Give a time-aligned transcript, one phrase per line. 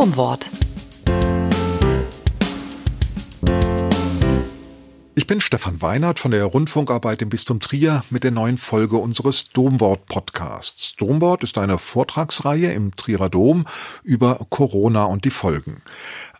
[0.00, 0.48] Domwort.
[5.14, 9.50] Ich bin Stefan Weinert von der Rundfunkarbeit im Bistum Trier mit der neuen Folge unseres
[9.50, 10.96] Domwort-Podcasts.
[10.96, 13.66] Domwort ist eine Vortragsreihe im Trierer Dom
[14.02, 15.82] über Corona und die Folgen.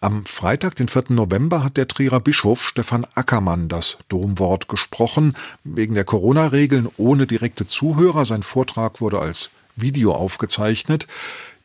[0.01, 1.11] Am Freitag, den 4.
[1.11, 5.37] November, hat der Trierer Bischof Stefan Ackermann das Domwort gesprochen.
[5.65, 8.25] Wegen der Corona-Regeln ohne direkte Zuhörer.
[8.25, 11.07] Sein Vortrag wurde als Video aufgezeichnet.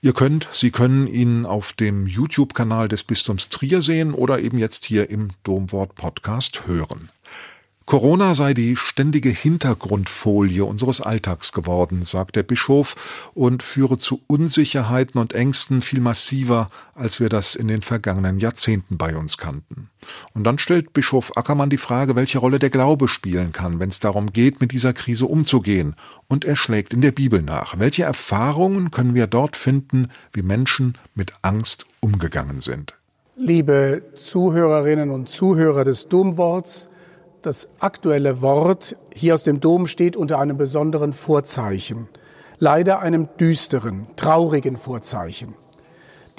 [0.05, 4.85] Ihr könnt, Sie können ihn auf dem YouTube-Kanal des Bistums Trier sehen oder eben jetzt
[4.85, 7.09] hier im Domwort Podcast hören.
[7.85, 15.21] Corona sei die ständige Hintergrundfolie unseres Alltags geworden, sagt der Bischof, und führe zu Unsicherheiten
[15.21, 19.89] und Ängsten viel massiver, als wir das in den vergangenen Jahrzehnten bei uns kannten.
[20.33, 23.99] Und dann stellt Bischof Ackermann die Frage, welche Rolle der Glaube spielen kann, wenn es
[23.99, 25.95] darum geht, mit dieser Krise umzugehen.
[26.27, 27.77] Und er schlägt in der Bibel nach.
[27.77, 32.95] Welche Erfahrungen können wir dort finden, wie Menschen mit Angst umgegangen sind?
[33.37, 36.87] Liebe Zuhörerinnen und Zuhörer des Domworts,
[37.45, 42.09] das aktuelle Wort hier aus dem Dom steht unter einem besonderen Vorzeichen,
[42.57, 45.53] leider einem düsteren, traurigen Vorzeichen.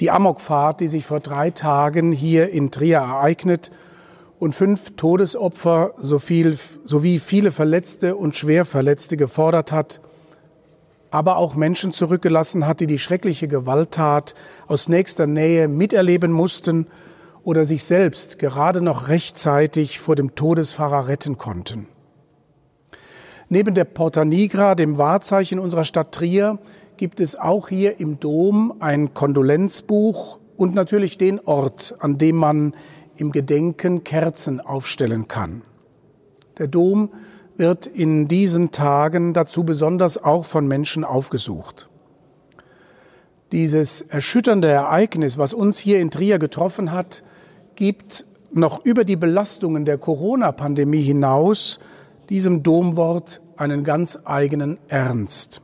[0.01, 3.71] Die Amokfahrt, die sich vor drei Tagen hier in Trier ereignet
[4.37, 10.01] und fünf Todesopfer so viel, sowie viele Verletzte und Schwerverletzte gefordert hat,
[11.09, 14.35] aber auch Menschen zurückgelassen hat, die die schreckliche Gewalttat
[14.67, 16.87] aus nächster Nähe miterleben mussten
[17.43, 21.87] oder sich selbst gerade noch rechtzeitig vor dem Todesfahrer retten konnten.
[23.49, 26.59] Neben der Porta Nigra, dem Wahrzeichen unserer Stadt Trier,
[26.97, 32.73] gibt es auch hier im Dom ein Kondolenzbuch und natürlich den Ort, an dem man
[33.15, 35.61] im Gedenken Kerzen aufstellen kann.
[36.57, 37.11] Der Dom
[37.55, 41.89] wird in diesen Tagen dazu besonders auch von Menschen aufgesucht.
[43.51, 47.23] Dieses erschütternde Ereignis, was uns hier in Trier getroffen hat,
[47.77, 51.79] gibt noch über die Belastungen der Corona-Pandemie hinaus
[52.29, 55.61] diesem Domwort einen ganz eigenen Ernst.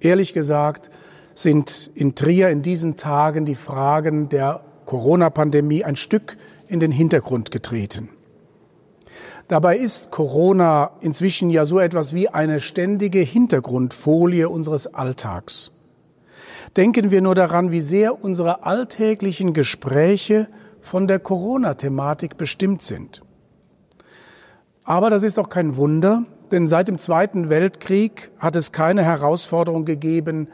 [0.00, 0.90] Ehrlich gesagt
[1.34, 6.36] sind in Trier in diesen Tagen die Fragen der Corona-Pandemie ein Stück
[6.68, 8.10] in den Hintergrund getreten.
[9.48, 15.72] Dabei ist Corona inzwischen ja so etwas wie eine ständige Hintergrundfolie unseres Alltags.
[16.76, 20.48] Denken wir nur daran, wie sehr unsere alltäglichen Gespräche
[20.82, 23.22] von der Corona-Thematik bestimmt sind.
[24.84, 29.84] Aber das ist auch kein Wunder, denn seit dem Zweiten Weltkrieg hat es keine Herausforderung
[29.84, 30.48] gegeben,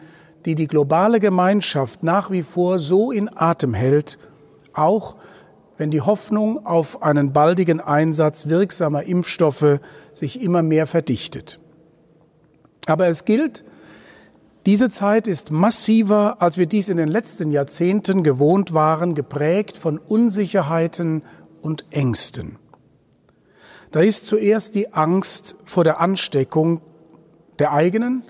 [0.44, 4.18] die die globale Gemeinschaft nach wie vor so in Atem hält,
[4.74, 5.16] auch
[5.78, 9.80] wenn die Hoffnung auf einen baldigen Einsatz wirksamer Impfstoffe
[10.12, 11.58] sich immer mehr verdichtet.
[12.86, 13.64] Aber es gilt,
[14.68, 19.96] diese Zeit ist massiver, als wir dies in den letzten Jahrzehnten gewohnt waren, geprägt von
[19.96, 21.22] Unsicherheiten
[21.62, 22.58] und Ängsten.
[23.92, 26.82] Da ist zuerst die Angst vor der Ansteckung
[27.58, 28.24] der eigenen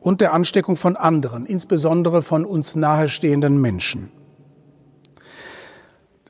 [0.00, 4.10] und der Ansteckung von anderen, insbesondere von uns nahestehenden Menschen.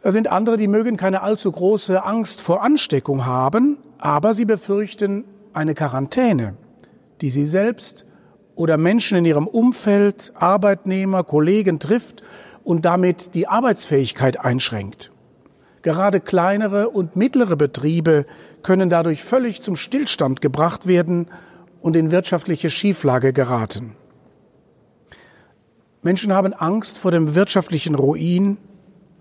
[0.02, 5.22] Da sind andere, die mögen keine allzu große Angst vor Ansteckung haben, aber sie befürchten
[5.52, 6.56] eine Quarantäne,
[7.20, 8.06] die sie selbst
[8.60, 12.22] oder Menschen in ihrem Umfeld, Arbeitnehmer, Kollegen trifft
[12.62, 15.10] und damit die Arbeitsfähigkeit einschränkt.
[15.80, 18.26] Gerade kleinere und mittlere Betriebe
[18.62, 21.28] können dadurch völlig zum Stillstand gebracht werden
[21.80, 23.96] und in wirtschaftliche Schieflage geraten.
[26.02, 28.58] Menschen haben Angst vor dem wirtschaftlichen Ruin,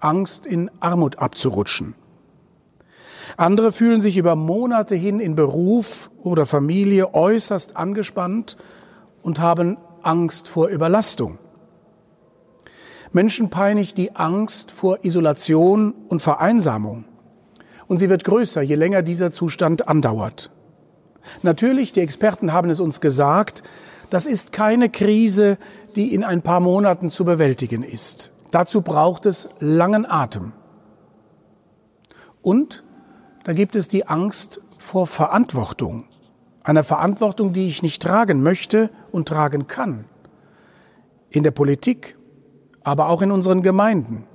[0.02, 1.96] Angst in Armut abzurutschen.
[3.38, 8.58] Andere fühlen sich über Monate hin in Beruf oder Familie äußerst angespannt
[9.30, 11.38] und haben Angst vor Überlastung.
[13.12, 17.06] Menschen peinigt die Angst vor Isolation und Vereinsamung.
[17.88, 20.50] Und sie wird größer, je länger dieser Zustand andauert.
[21.44, 23.62] Natürlich, die Experten haben es uns gesagt,
[24.10, 25.60] das ist keine Krise,
[25.96, 28.32] die in ein paar Monaten zu bewältigen ist.
[28.50, 30.54] Dazu braucht es langen Atem.
[32.42, 32.84] Und
[33.44, 36.09] da gibt es die Angst vor Verantwortung
[36.64, 40.06] einer Verantwortung, die ich nicht tragen möchte und tragen kann.
[41.30, 42.18] In der Politik,
[42.84, 44.26] aber auch in unseren Gemeinden.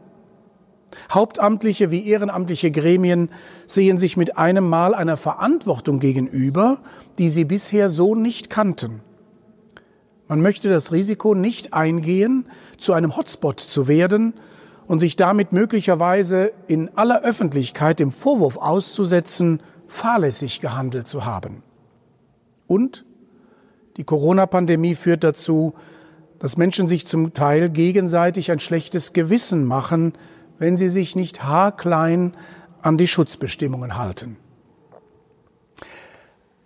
[1.11, 3.31] Hauptamtliche wie ehrenamtliche Gremien
[3.67, 6.79] sehen sich mit einem Mal einer Verantwortung gegenüber,
[7.19, 9.01] die sie bisher so nicht kannten.
[10.29, 12.47] Man möchte das Risiko nicht eingehen,
[12.79, 14.35] zu einem Hotspot zu werden
[14.87, 21.63] und sich damit möglicherweise in aller Öffentlichkeit dem Vorwurf auszusetzen, fahrlässig gehandelt zu haben.
[22.67, 23.05] Und
[23.97, 25.75] die Corona-Pandemie führt dazu,
[26.39, 30.15] dass Menschen sich zum Teil gegenseitig ein schlechtes Gewissen machen,
[30.59, 32.37] wenn sie sich nicht haarklein
[32.83, 34.37] an die Schutzbestimmungen halten.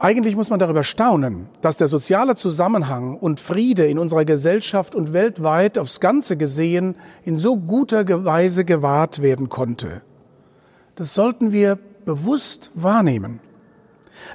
[0.00, 5.12] Eigentlich muss man darüber staunen, dass der soziale Zusammenhang und Friede in unserer Gesellschaft und
[5.12, 6.94] weltweit aufs Ganze gesehen
[7.24, 10.02] in so guter Weise gewahrt werden konnte.
[10.94, 13.40] Das sollten wir bewusst wahrnehmen.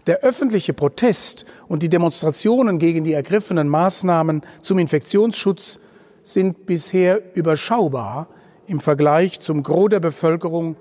[0.07, 5.79] Der öffentliche Protest und die Demonstrationen gegen die ergriffenen Maßnahmen zum Infektionsschutz
[6.23, 8.27] sind bisher überschaubar
[8.67, 10.77] im Vergleich zum Gros der Bevölkerung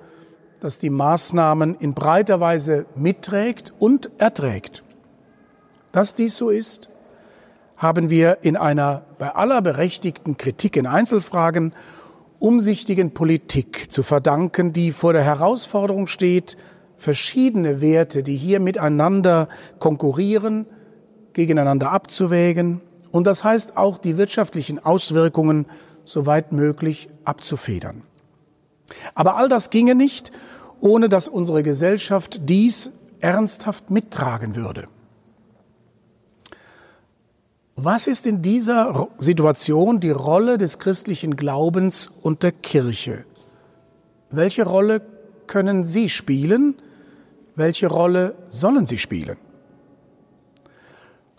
[0.62, 4.84] das die Maßnahmen in breiter Weise mitträgt und erträgt.
[5.90, 6.88] Dass dies so ist,
[7.76, 11.74] haben wir in einer bei aller berechtigten Kritik in Einzelfragen
[12.38, 16.56] umsichtigen Politik zu verdanken, die vor der Herausforderung steht,
[17.02, 19.48] verschiedene Werte, die hier miteinander
[19.80, 20.66] konkurrieren,
[21.32, 25.66] gegeneinander abzuwägen und das heißt auch die wirtschaftlichen Auswirkungen
[26.04, 28.02] soweit möglich abzufedern.
[29.14, 30.30] Aber all das ginge nicht,
[30.80, 34.86] ohne dass unsere Gesellschaft dies ernsthaft mittragen würde.
[37.74, 43.24] Was ist in dieser Situation die Rolle des christlichen Glaubens und der Kirche?
[44.30, 45.02] Welche Rolle
[45.46, 46.76] können Sie spielen?
[47.54, 49.36] Welche Rolle sollen Sie spielen?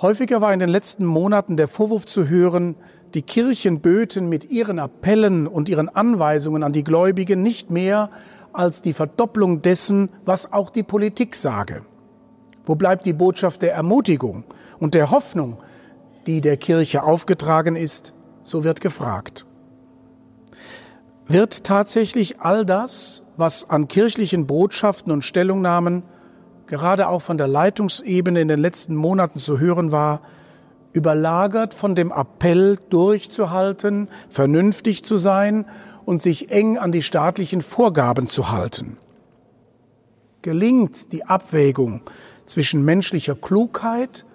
[0.02, 2.76] Häufiger war in den letzten Monaten der Vorwurf zu hören,
[3.14, 8.10] die Kirchen böten mit ihren Appellen und ihren Anweisungen an die Gläubigen nicht mehr
[8.52, 11.84] als die Verdopplung dessen, was auch die Politik sage.
[12.64, 14.46] Wo bleibt die Botschaft der Ermutigung
[14.80, 15.58] und der Hoffnung,
[16.28, 18.14] die der Kirche aufgetragen ist?
[18.44, 19.46] So wird gefragt.
[21.28, 26.04] Wird tatsächlich all das, was an kirchlichen Botschaften und Stellungnahmen
[26.68, 30.22] gerade auch von der Leitungsebene in den letzten Monaten zu hören war,
[30.94, 35.66] überlagert von dem Appell durchzuhalten, vernünftig zu sein
[36.06, 38.98] und sich eng an die staatlichen Vorgaben zu halten.
[40.42, 42.02] Gelingt die Abwägung
[42.46, 44.26] zwischen menschlicher Klugheit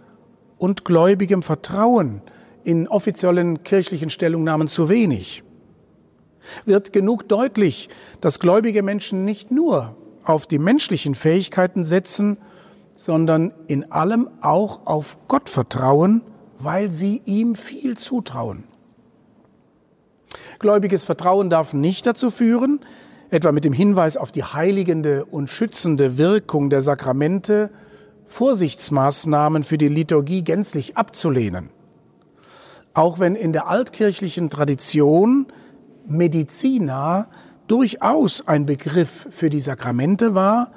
[0.56, 2.23] und gläubigem Vertrauen
[2.65, 5.45] in offiziellen kirchlichen Stellungnahmen zu wenig?
[6.65, 7.89] Wird genug deutlich,
[8.21, 12.39] dass gläubige Menschen nicht nur auf die menschlichen Fähigkeiten setzen,
[12.97, 16.23] sondern in allem auch auf Gott vertrauen
[16.59, 18.65] weil sie ihm viel zutrauen.
[20.59, 22.81] Gläubiges Vertrauen darf nicht dazu führen,
[23.31, 27.71] etwa mit dem Hinweis auf die heiligende und schützende Wirkung der Sakramente,
[28.27, 31.71] Vorsichtsmaßnahmen für die Liturgie gänzlich abzulehnen.
[32.93, 35.47] Auch wenn in der altkirchlichen Tradition
[36.08, 37.28] Medizina
[37.66, 40.72] durchaus ein Begriff für die Sakramente war,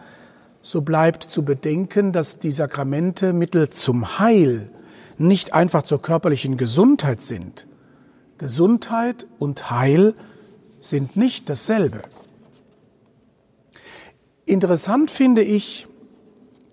[0.61, 4.69] so bleibt zu bedenken, dass die Sakramente Mittel zum Heil
[5.17, 7.67] nicht einfach zur körperlichen Gesundheit sind.
[8.37, 10.15] Gesundheit und Heil
[10.79, 12.01] sind nicht dasselbe.
[14.45, 15.87] Interessant finde ich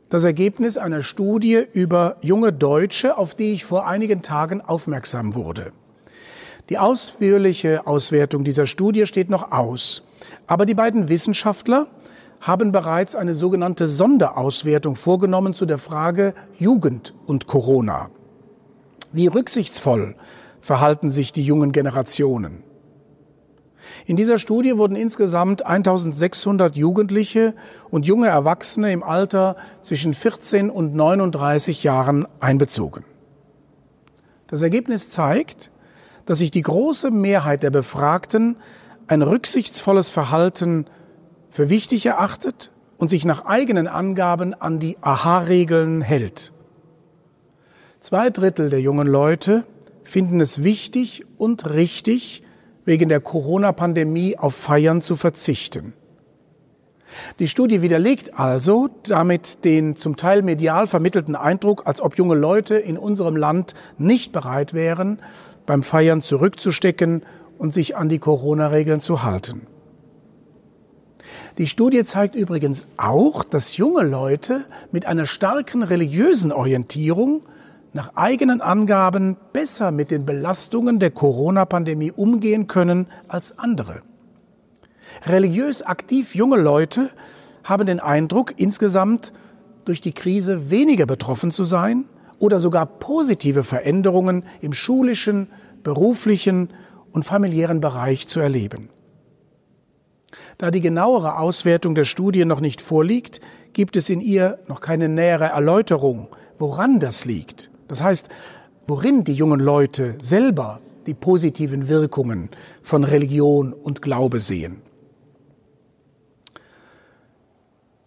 [0.09, 5.73] das Ergebnis einer Studie über junge Deutsche, auf die ich vor einigen Tagen aufmerksam wurde.
[6.69, 10.03] Die ausführliche Auswertung dieser Studie steht noch aus,
[10.47, 11.87] aber die beiden Wissenschaftler
[12.41, 18.11] haben bereits eine sogenannte Sonderauswertung vorgenommen zu der Frage Jugend und Corona.
[19.13, 20.15] Wie rücksichtsvoll
[20.61, 22.63] verhalten sich die jungen Generationen?
[24.05, 27.55] In dieser Studie wurden insgesamt 1600 Jugendliche
[27.91, 33.05] und junge Erwachsene im Alter zwischen 14 und 39 Jahren einbezogen.
[34.47, 35.71] Das Ergebnis zeigt,
[36.29, 38.57] dass sich die große Mehrheit der Befragten
[39.07, 40.85] ein rücksichtsvolles Verhalten
[41.49, 46.53] für wichtig erachtet und sich nach eigenen Angaben an die Aha-Regeln hält.
[48.01, 49.65] Zwei Drittel der jungen Leute
[50.03, 52.43] finden es wichtig und richtig,
[52.85, 55.95] wegen der Corona-Pandemie auf Feiern zu verzichten.
[57.39, 62.75] Die Studie widerlegt also damit den zum Teil medial vermittelten Eindruck, als ob junge Leute
[62.75, 65.21] in unserem Land nicht bereit wären,
[65.69, 67.23] beim Feiern zurückzustecken
[67.59, 69.67] und sich an die Corona-Regeln zu halten.
[71.59, 77.43] Die Studie zeigt übrigens auch, dass junge Leute mit einer starken religiösen Orientierung
[77.93, 84.01] nach eigenen Angaben besser mit den Belastungen der Corona-Pandemie umgehen können als andere.
[85.27, 87.11] Religiös aktiv junge Leute
[87.63, 89.35] haben den Eindruck, insgesamt
[89.85, 92.07] durch die Krise weniger betroffen zu sein
[92.39, 95.49] oder sogar positive Veränderungen im schulischen,
[95.83, 96.71] beruflichen
[97.13, 98.91] und familiären Bereich zu erleben.
[100.59, 103.41] Da die genauere Auswertung der Studie noch nicht vorliegt,
[103.73, 106.29] gibt es in ihr noch keine nähere Erläuterung,
[106.59, 107.71] woran das liegt.
[107.87, 108.29] Das heißt,
[108.87, 112.51] worin die jungen Leute selber die positiven Wirkungen
[112.83, 114.83] von Religion und Glaube sehen.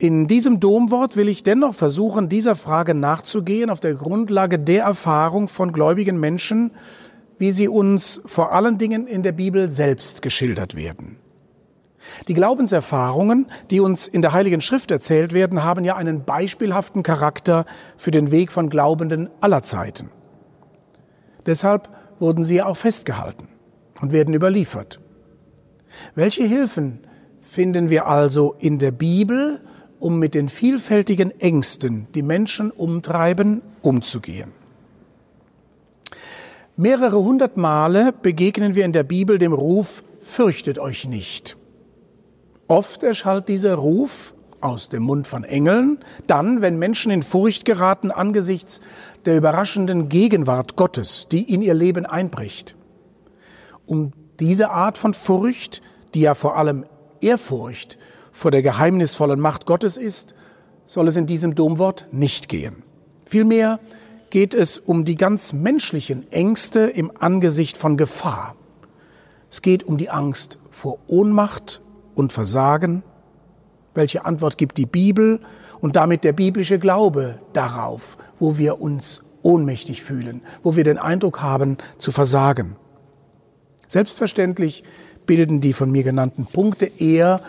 [0.01, 5.47] In diesem Domwort will ich dennoch versuchen, dieser Frage nachzugehen auf der Grundlage der Erfahrung
[5.47, 6.71] von gläubigen Menschen,
[7.37, 11.17] wie sie uns vor allen Dingen in der Bibel selbst geschildert werden.
[12.27, 17.65] Die Glaubenserfahrungen, die uns in der Heiligen Schrift erzählt werden, haben ja einen beispielhaften Charakter
[17.95, 20.09] für den Weg von Glaubenden aller Zeiten.
[21.45, 23.49] Deshalb wurden sie auch festgehalten
[24.01, 24.99] und werden überliefert.
[26.15, 27.01] Welche Hilfen
[27.39, 29.61] finden wir also in der Bibel,
[30.01, 34.51] um mit den vielfältigen Ängsten, die Menschen umtreiben, umzugehen?
[36.75, 41.55] Mehrere hundert Male begegnen wir in der Bibel dem Ruf, fürchtet euch nicht.
[42.67, 48.09] Oft erschallt dieser Ruf aus dem Mund von Engeln, dann, wenn Menschen in Furcht geraten
[48.09, 48.81] angesichts
[49.25, 52.75] der überraschenden Gegenwart Gottes, die in ihr Leben einbricht.
[53.85, 55.83] Um diese Art von Furcht,
[56.15, 56.85] die ja vor allem
[57.19, 57.99] Ehrfurcht
[58.31, 60.35] vor der geheimnisvollen Macht Gottes ist,
[60.85, 62.83] soll es in diesem Domwort nicht gehen.
[63.25, 63.79] Vielmehr
[64.29, 68.55] geht es um die ganz menschlichen Ängste im Angesicht von Gefahr.
[69.49, 71.81] Es geht um die Angst vor Ohnmacht
[72.15, 73.03] und Versagen?
[73.93, 75.41] Welche Antwort gibt die Bibel
[75.81, 81.41] und damit der biblische Glaube darauf, wo wir uns ohnmächtig fühlen, wo wir den Eindruck
[81.41, 82.77] haben zu versagen?
[83.87, 84.85] Selbstverständlich
[85.25, 87.41] bilden die von mir genannten Punkte eher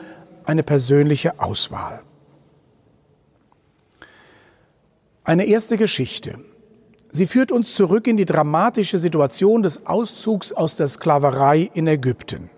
[0.45, 2.03] eine persönliche Auswahl.
[5.25, 6.39] Eine erste Geschichte.
[7.13, 12.51] Sie führt uns zurück in die dramatische Situation des Auszugs aus der Sklaverei in Ägypten.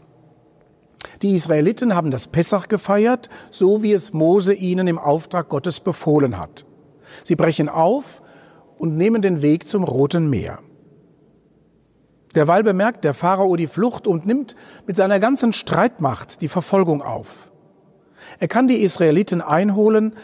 [1.22, 6.38] Die Israeliten haben das Pessach gefeiert, so wie es Mose ihnen im Auftrag Gottes befohlen
[6.38, 6.64] hat.
[7.22, 8.22] Sie brechen auf
[8.78, 10.58] und nehmen den Weg zum Roten Meer.
[12.34, 17.50] Derweil bemerkt der Pharao die Flucht und nimmt mit seiner ganzen Streitmacht die Verfolgung auf.
[18.38, 20.14] Er kann die Israeliten einholen,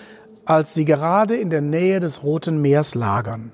[0.45, 3.53] als sie gerade in der Nähe des Roten Meers lagern.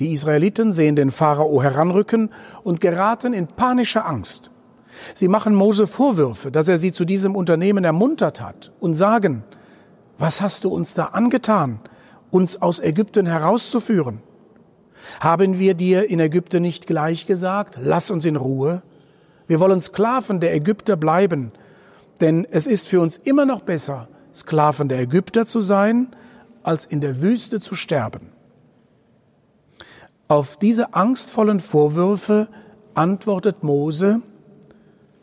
[0.00, 2.30] Die Israeliten sehen den Pharao heranrücken
[2.64, 4.50] und geraten in panische Angst.
[5.14, 9.44] Sie machen Mose Vorwürfe, dass er sie zu diesem Unternehmen ermuntert hat und sagen,
[10.18, 11.80] was hast du uns da angetan,
[12.30, 14.20] uns aus Ägypten herauszuführen?
[15.20, 18.82] Haben wir dir in Ägypten nicht gleich gesagt, lass uns in Ruhe?
[19.46, 21.52] Wir wollen Sklaven der Ägypter bleiben,
[22.20, 26.14] denn es ist für uns immer noch besser, Sklaven der Ägypter zu sein,
[26.62, 28.32] als in der Wüste zu sterben.
[30.28, 32.48] Auf diese angstvollen Vorwürfe
[32.94, 34.22] antwortet Mose,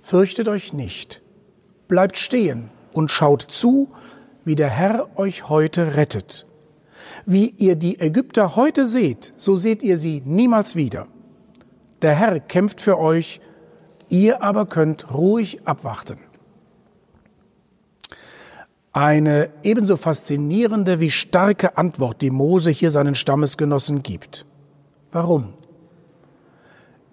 [0.02, 1.22] Fürchtet euch nicht,
[1.88, 3.90] bleibt stehen und schaut zu,
[4.44, 6.48] wie der Herr euch heute rettet.
[7.26, 11.08] Wie ihr die Ägypter heute seht, so seht ihr sie niemals wieder.
[12.02, 13.40] Der Herr kämpft für euch,
[14.10, 16.18] ihr aber könnt ruhig abwarten.
[18.92, 24.46] Eine ebenso faszinierende wie starke Antwort, die Mose hier seinen Stammesgenossen gibt.
[25.12, 25.54] Warum?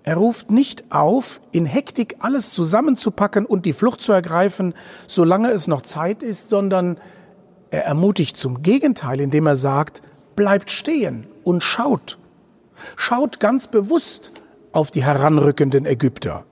[0.03, 4.73] Er ruft nicht auf, in Hektik alles zusammenzupacken und die Flucht zu ergreifen,
[5.07, 6.99] solange es noch Zeit ist, sondern
[7.71, 10.03] er ermutigt zum Gegenteil, indem er sagt,
[10.37, 12.19] bleibt stehen und schaut.
[12.95, 14.33] Schaut ganz bewusst
[14.73, 16.45] auf die heranrückenden Ägypter.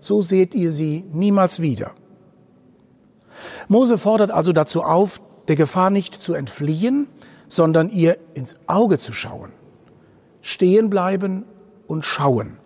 [0.00, 1.92] So seht ihr sie niemals wieder.
[3.68, 7.08] Mose fordert also dazu auf, der Gefahr nicht zu entfliehen,
[7.48, 9.52] sondern ihr ins Auge zu schauen.
[10.40, 11.44] Stehen bleiben
[11.86, 12.56] und schauen.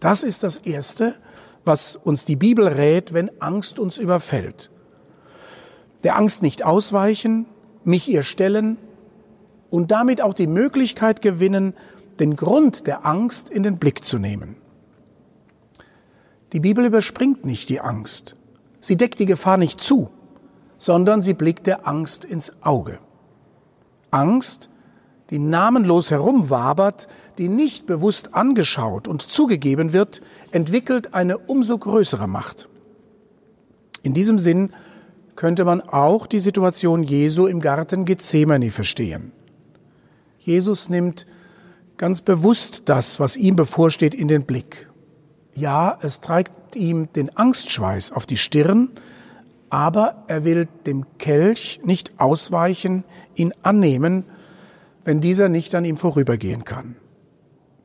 [0.00, 1.14] Das ist das Erste,
[1.64, 4.70] was uns die Bibel rät, wenn Angst uns überfällt.
[6.04, 7.46] Der Angst nicht ausweichen,
[7.84, 8.78] mich ihr stellen
[9.70, 11.74] und damit auch die Möglichkeit gewinnen,
[12.20, 14.56] den Grund der Angst in den Blick zu nehmen.
[16.52, 18.36] Die Bibel überspringt nicht die Angst.
[18.80, 20.10] Sie deckt die Gefahr nicht zu,
[20.78, 22.98] sondern sie blickt der Angst ins Auge.
[24.10, 24.70] Angst
[25.30, 32.68] die namenlos herumwabert, die nicht bewusst angeschaut und zugegeben wird, entwickelt eine umso größere Macht.
[34.02, 34.70] In diesem Sinn
[35.36, 39.32] könnte man auch die Situation Jesu im Garten Gethsemane verstehen.
[40.38, 41.26] Jesus nimmt
[41.96, 44.88] ganz bewusst das, was ihm bevorsteht, in den Blick.
[45.54, 48.92] Ja, es trägt ihm den Angstschweiß auf die Stirn,
[49.70, 54.24] aber er will dem Kelch nicht ausweichen, ihn annehmen
[55.08, 56.94] wenn dieser nicht an ihm vorübergehen kann.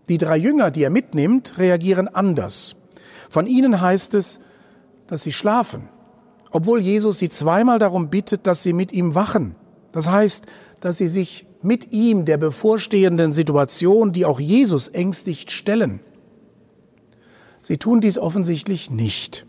[0.09, 2.75] Die drei Jünger, die er mitnimmt, reagieren anders.
[3.29, 4.41] Von ihnen heißt es,
[5.07, 5.87] dass sie schlafen,
[6.51, 9.55] obwohl Jesus sie zweimal darum bittet, dass sie mit ihm wachen.
[9.93, 10.47] Das heißt,
[10.81, 16.01] dass sie sich mit ihm der bevorstehenden Situation, die auch Jesus ängstigt, stellen.
[17.61, 19.45] Sie tun dies offensichtlich nicht.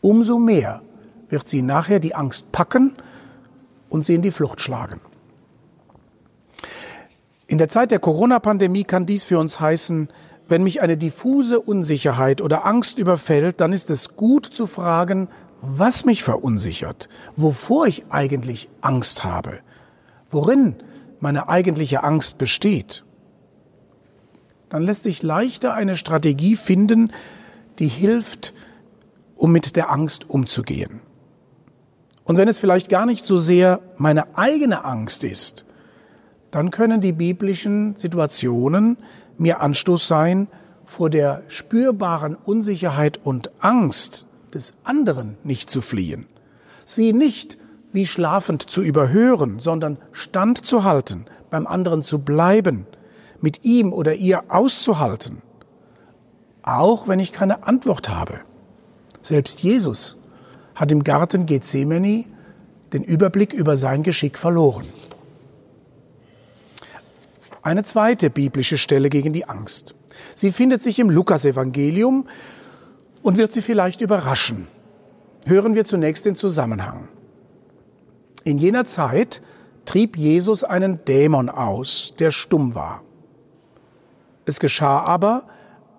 [0.00, 0.82] Umso mehr
[1.34, 2.94] wird sie nachher die Angst packen
[3.88, 5.00] und sie in die Flucht schlagen.
[7.48, 10.08] In der Zeit der Corona-Pandemie kann dies für uns heißen,
[10.48, 15.28] wenn mich eine diffuse Unsicherheit oder Angst überfällt, dann ist es gut zu fragen,
[15.60, 19.58] was mich verunsichert, wovor ich eigentlich Angst habe,
[20.30, 20.76] worin
[21.18, 23.04] meine eigentliche Angst besteht.
[24.68, 27.10] Dann lässt sich leichter eine Strategie finden,
[27.80, 28.54] die hilft,
[29.34, 31.00] um mit der Angst umzugehen.
[32.24, 35.64] Und wenn es vielleicht gar nicht so sehr meine eigene Angst ist,
[36.50, 38.96] dann können die biblischen Situationen
[39.36, 40.48] mir Anstoß sein,
[40.84, 46.26] vor der spürbaren Unsicherheit und Angst des anderen nicht zu fliehen,
[46.84, 47.58] sie nicht
[47.92, 52.86] wie schlafend zu überhören, sondern standzuhalten, beim anderen zu bleiben,
[53.40, 55.42] mit ihm oder ihr auszuhalten,
[56.62, 58.40] auch wenn ich keine Antwort habe.
[59.22, 60.16] Selbst Jesus
[60.74, 62.24] hat im Garten Gethsemane
[62.92, 64.86] den Überblick über sein Geschick verloren.
[67.62, 69.94] Eine zweite biblische Stelle gegen die Angst.
[70.34, 72.26] Sie findet sich im Lukasevangelium
[73.22, 74.68] und wird Sie vielleicht überraschen.
[75.46, 77.08] Hören wir zunächst den Zusammenhang.
[78.44, 79.42] In jener Zeit
[79.86, 83.02] trieb Jesus einen Dämon aus, der stumm war.
[84.44, 85.44] Es geschah aber,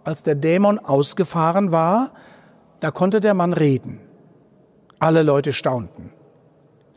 [0.03, 2.11] als der Dämon ausgefahren war,
[2.79, 3.99] da konnte der Mann reden.
[5.05, 6.09] Alle Leute staunten.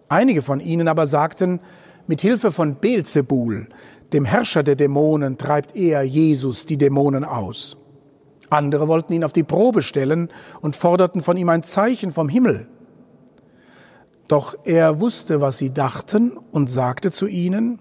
[0.08, 1.60] Einige von ihnen aber sagten,
[2.06, 3.68] mit Hilfe von Beelzebul,
[4.14, 7.76] dem Herrscher der Dämonen treibt er, Jesus, die Dämonen aus.
[8.48, 10.30] Andere wollten ihn auf die Probe stellen
[10.62, 12.70] und forderten von ihm ein Zeichen vom Himmel.
[14.26, 17.78] Doch er wusste, was sie dachten und sagte zu ihnen,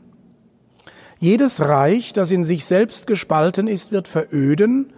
[1.20, 4.92] jedes Reich, das in sich selbst gespalten ist, wird veröden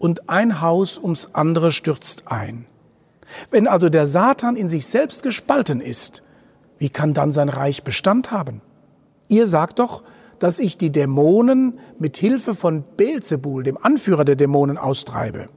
[0.00, 2.66] und ein Haus ums andere stürzt ein.
[3.50, 6.22] Wenn also der Satan in sich selbst gespalten ist,
[6.78, 8.60] wie kann dann sein Reich Bestand haben?
[9.28, 10.02] Ihr sagt doch,
[10.38, 15.48] dass ich die Dämonen mit Hilfe von Beelzebul, dem Anführer der Dämonen, austreibe.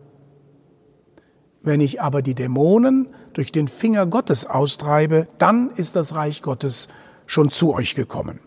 [1.64, 6.88] Wenn ich aber die Dämonen durch den Finger Gottes austreibe, dann ist das Reich Gottes
[7.26, 8.40] schon zu euch gekommen.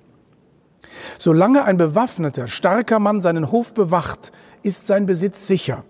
[1.19, 4.31] Solange ein bewaffneter, starker Mann seinen Hof bewacht,
[4.63, 5.85] ist sein Besitz sicher.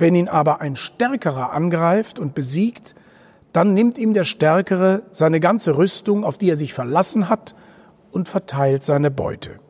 [0.00, 2.94] Wenn ihn aber ein Stärkerer angreift und besiegt,
[3.52, 7.54] dann nimmt ihm der Stärkere seine ganze Rüstung, auf die er sich verlassen hat,
[8.10, 9.60] und verteilt seine Beute.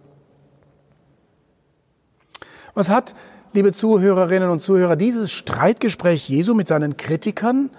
[2.75, 3.17] Was hat,
[3.53, 7.71] liebe Zuhörerinnen und Zuhörer, dieses Streitgespräch Jesu mit seinen Kritikern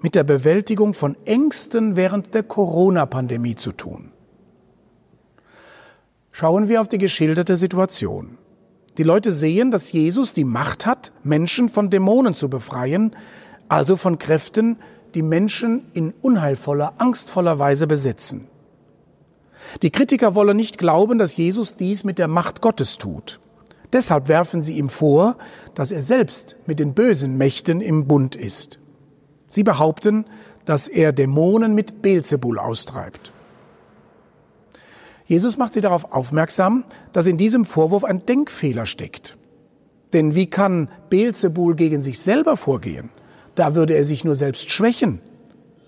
[0.00, 4.10] mit der Bewältigung von Ängsten während der Corona-Pandemie zu tun?
[6.32, 8.36] Schauen wir auf die geschilderte Situation.
[8.96, 13.16] Die Leute sehen, dass Jesus die Macht hat, Menschen von Dämonen zu befreien,
[13.68, 14.76] also von Kräften,
[15.14, 18.46] die Menschen in unheilvoller, angstvoller Weise besetzen.
[19.82, 23.40] Die Kritiker wollen nicht glauben, dass Jesus dies mit der Macht Gottes tut.
[23.92, 25.36] Deshalb werfen sie ihm vor,
[25.74, 28.80] dass er selbst mit den bösen Mächten im Bund ist.
[29.48, 30.26] Sie behaupten,
[30.64, 33.32] dass er Dämonen mit Beelzebul austreibt.
[35.26, 39.36] Jesus macht sie darauf aufmerksam, dass in diesem Vorwurf ein Denkfehler steckt.
[40.12, 43.10] Denn wie kann Beelzebul gegen sich selber vorgehen?
[43.54, 45.20] Da würde er sich nur selbst schwächen.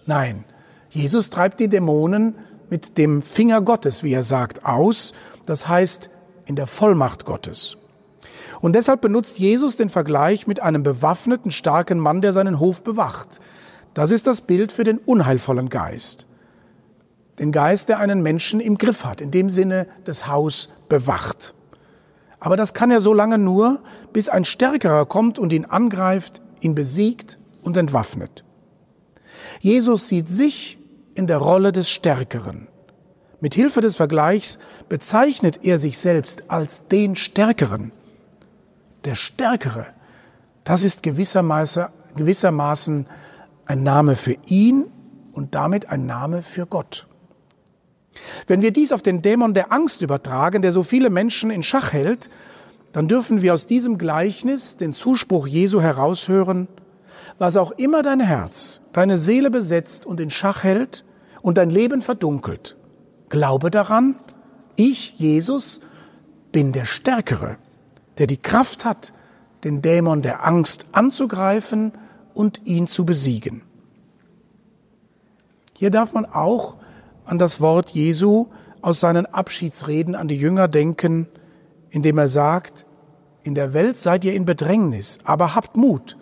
[0.07, 0.45] Nein,
[0.91, 2.35] Jesus treibt die Dämonen
[2.71, 5.13] mit dem Finger Gottes, wie er sagt, aus,
[5.45, 6.11] das heißt
[6.47, 7.77] in der Vollmacht Gottes.
[8.61, 13.41] Und deshalb benutzt Jesus den Vergleich mit einem bewaffneten, starken Mann, der seinen Hof bewacht.
[13.95, 16.27] Das ist das Bild für den unheilvollen Geist.
[17.39, 21.55] Den Geist, der einen Menschen im Griff hat, in dem Sinne das Haus bewacht.
[22.41, 26.75] Aber das kann er so lange nur, bis ein Stärkerer kommt und ihn angreift, ihn
[26.75, 28.45] besiegt und entwaffnet.
[29.61, 30.79] Jesus sieht sich
[31.15, 32.69] in der Rolle des Stärkeren.
[33.41, 37.93] Mit Hilfe des Vergleichs bezeichnet er sich selbst als den Stärkeren.
[39.05, 39.87] Der Stärkere,
[40.65, 43.07] das ist gewissermaßen, gewissermaßen
[43.67, 44.87] ein Name für ihn
[45.33, 47.07] und damit ein Name für Gott.
[48.47, 51.93] Wenn wir dies auf den Dämon der Angst übertragen, der so viele Menschen in Schach
[51.93, 52.31] hält,
[52.93, 56.69] dann dürfen wir aus diesem Gleichnis den Zuspruch Jesu heraushören,
[57.39, 61.05] was auch immer dein Herz, deine Seele besetzt und in Schach hält
[61.43, 62.77] und dein Leben verdunkelt,
[63.29, 64.17] glaube daran,
[64.77, 65.81] ich, Jesus,
[66.53, 67.57] bin der Stärkere,
[68.19, 69.13] der die Kraft hat,
[69.65, 71.93] den Dämon der Angst anzugreifen
[72.35, 73.63] und ihn zu besiegen.
[75.75, 76.77] Hier darf man auch
[77.27, 78.47] an das Wort Jesu
[78.81, 81.27] aus seinen Abschiedsreden an die Jünger denken,
[81.91, 82.87] indem er sagt,
[83.43, 86.17] in der Welt seid ihr in Bedrängnis, aber habt Mut.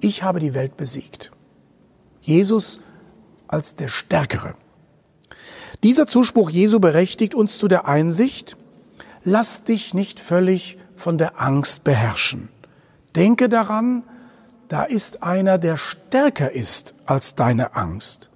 [0.00, 1.30] Ich habe die Welt besiegt.
[2.20, 2.80] Jesus
[3.46, 4.54] als der Stärkere.
[5.82, 8.56] Dieser Zuspruch Jesu berechtigt uns zu der Einsicht,
[9.24, 12.48] lass dich nicht völlig von der Angst beherrschen.
[13.16, 14.02] Denke daran,
[14.68, 18.30] da ist einer, der stärker ist als deine Angst.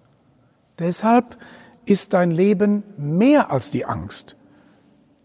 [0.79, 1.37] Deshalb
[1.89, 4.37] ist dein Leben mehr als die Angst.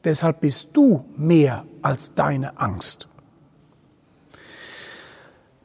[0.04, 3.08] Deshalb bist du mehr als deine Angst.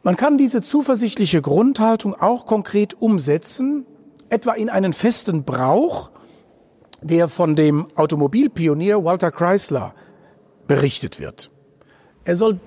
[0.02, 3.84] Man kann diese zuversichtliche Grundhaltung auch konkret umsetzen,
[4.28, 6.10] etwa in einen festen Brauch,
[7.00, 9.94] der von dem Automobilpionier Walter Chrysler
[10.66, 11.50] berichtet wird.
[12.24, 12.58] Er soll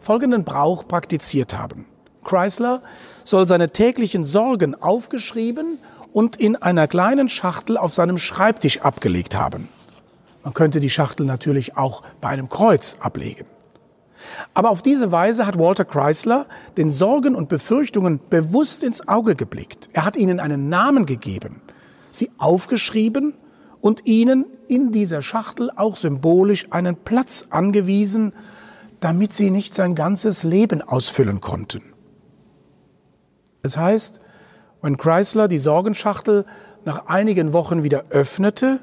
[0.00, 1.86] folgenden Brauch praktiziert haben.
[2.22, 2.82] Chrysler
[3.24, 5.78] soll seine täglichen Sorgen aufgeschrieben
[6.14, 9.68] und in einer kleinen Schachtel auf seinem Schreibtisch abgelegt haben.
[10.44, 13.46] Man könnte die Schachtel natürlich auch bei einem Kreuz ablegen.
[14.54, 16.46] Aber auf diese Weise hat Walter Chrysler
[16.76, 19.90] den Sorgen und Befürchtungen bewusst ins Auge geblickt.
[19.92, 21.60] Er hat ihnen einen Namen gegeben,
[22.12, 23.34] sie aufgeschrieben
[23.80, 28.34] und ihnen in dieser Schachtel auch symbolisch einen Platz angewiesen,
[29.00, 31.82] damit sie nicht sein ganzes Leben ausfüllen konnten.
[33.62, 34.20] Es heißt,
[34.84, 36.44] wenn Chrysler die Sorgenschachtel
[36.84, 38.80] nach einigen Wochen wieder öffnete,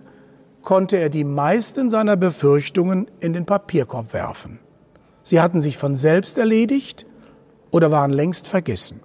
[0.64, 4.58] konnte er die meisten seiner Befürchtungen in den Papierkorb werfen.
[5.22, 7.06] Sie hatten sich von selbst erledigt
[7.70, 9.02] oder waren längst vergessen.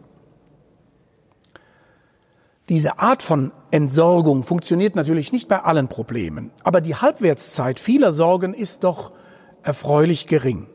[2.70, 8.54] Diese Art von Entsorgung funktioniert natürlich nicht bei allen Problemen, aber die Halbwertszeit vieler Sorgen
[8.54, 9.12] ist doch
[9.62, 10.66] erfreulich gering.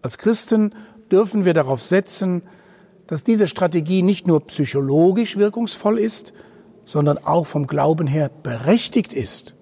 [0.00, 0.74] Als Christen
[1.10, 2.44] dürfen wir darauf setzen,
[3.06, 6.32] dass diese Strategie nicht nur psychologisch wirkungsvoll ist,
[6.84, 9.54] sondern auch vom Glauben her berechtigt ist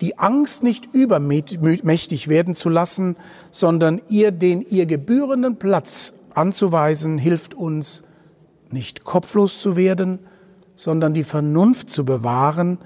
[0.00, 3.16] die Angst nicht übermächtig werden zu lassen,
[3.50, 8.04] sondern ihr den ihr gebührenden Platz anzuweisen, hilft uns,
[8.70, 10.20] nicht kopflos zu werden,
[10.76, 12.78] sondern die Vernunft zu bewahren,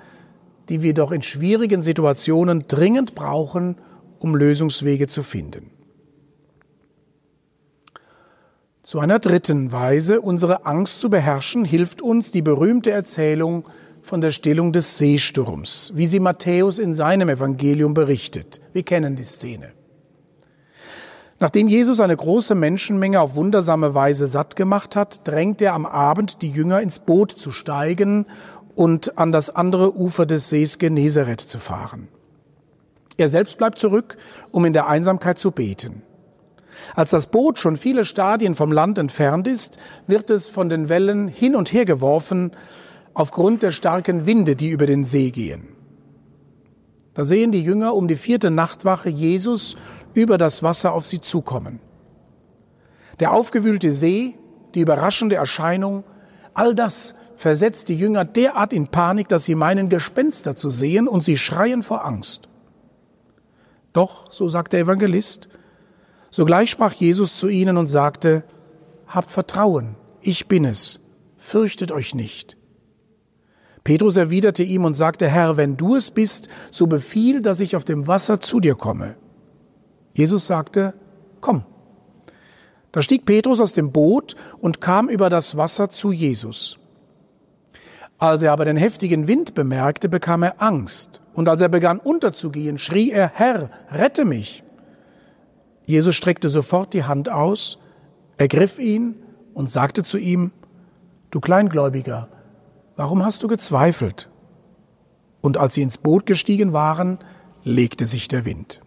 [0.68, 3.76] die wir doch in schwierigen Situationen dringend brauchen,
[4.18, 5.71] um Lösungswege zu finden.
[8.92, 13.64] Zu einer dritten Weise, unsere Angst zu beherrschen, hilft uns die berühmte Erzählung
[14.02, 18.60] von der Stillung des Seesturms, wie sie Matthäus in seinem Evangelium berichtet.
[18.74, 19.72] Wir kennen die Szene.
[21.40, 26.42] Nachdem Jesus eine große Menschenmenge auf wundersame Weise satt gemacht hat, drängt er am Abend
[26.42, 28.26] die Jünger ins Boot zu steigen
[28.74, 32.08] und an das andere Ufer des Sees Genezareth zu fahren.
[33.16, 34.18] Er selbst bleibt zurück,
[34.50, 36.02] um in der Einsamkeit zu beten.
[36.94, 41.28] Als das Boot schon viele Stadien vom Land entfernt ist, wird es von den Wellen
[41.28, 42.52] hin und her geworfen
[43.14, 45.68] aufgrund der starken Winde, die über den See gehen.
[47.14, 49.76] Da sehen die Jünger um die vierte Nachtwache Jesus
[50.14, 51.80] über das Wasser auf sie zukommen.
[53.20, 54.34] Der aufgewühlte See,
[54.74, 56.04] die überraschende Erscheinung,
[56.54, 61.22] all das versetzt die Jünger derart in Panik, dass sie meinen, Gespenster zu sehen und
[61.22, 62.48] sie schreien vor Angst.
[63.92, 65.48] Doch, so sagt der Evangelist,
[66.32, 68.42] sogleich sprach Jesus zu ihnen und sagte,
[69.06, 71.00] Habt Vertrauen, ich bin es,
[71.36, 72.56] fürchtet euch nicht.
[73.84, 77.84] Petrus erwiderte ihm und sagte, Herr, wenn du es bist, so befiehl, dass ich auf
[77.84, 79.16] dem Wasser zu dir komme.
[80.14, 80.94] Jesus sagte,
[81.40, 81.64] komm.
[82.92, 86.78] Da stieg Petrus aus dem Boot und kam über das Wasser zu Jesus.
[88.18, 91.22] Als er aber den heftigen Wind bemerkte, bekam er Angst.
[91.34, 94.62] Und als er begann unterzugehen, schrie er, Herr, rette mich.
[95.86, 97.78] Jesus streckte sofort die Hand aus,
[98.36, 99.16] ergriff ihn
[99.54, 100.52] und sagte zu ihm,
[101.30, 102.28] Du Kleingläubiger,
[102.96, 104.28] Warum hast du gezweifelt?
[105.40, 107.18] Und als sie ins Boot gestiegen waren,
[107.64, 108.80] legte sich der Wind.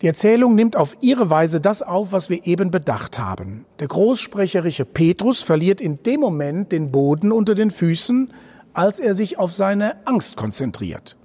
[0.00, 3.66] Die Erzählung nimmt auf ihre Weise das auf, was wir eben bedacht haben.
[3.80, 8.32] Der großsprecherische Petrus verliert in dem Moment den Boden unter den Füßen,
[8.72, 11.16] als er sich auf seine Angst konzentriert.